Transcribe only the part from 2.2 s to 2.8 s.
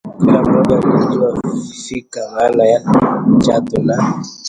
maana ya